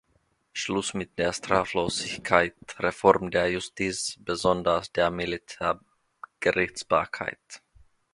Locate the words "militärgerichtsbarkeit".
5.11-7.61